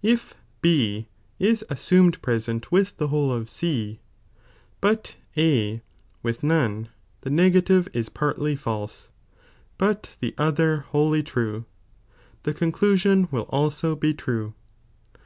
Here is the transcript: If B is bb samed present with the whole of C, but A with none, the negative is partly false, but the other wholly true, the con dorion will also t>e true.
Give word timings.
If 0.00 0.32
B 0.62 1.06
is 1.38 1.66
bb 1.68 1.74
samed 1.78 2.22
present 2.22 2.72
with 2.72 2.96
the 2.96 3.08
whole 3.08 3.30
of 3.30 3.50
C, 3.50 4.00
but 4.80 5.16
A 5.36 5.82
with 6.22 6.42
none, 6.42 6.88
the 7.20 7.28
negative 7.28 7.86
is 7.92 8.08
partly 8.08 8.56
false, 8.56 9.10
but 9.76 10.16
the 10.20 10.34
other 10.38 10.80
wholly 10.88 11.22
true, 11.22 11.66
the 12.44 12.54
con 12.54 12.72
dorion 12.72 13.30
will 13.30 13.44
also 13.50 13.94
t>e 13.94 14.14
true. 14.16 14.54